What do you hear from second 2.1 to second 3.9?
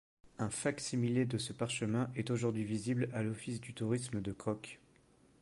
est aujourd'hui visible à l'Office du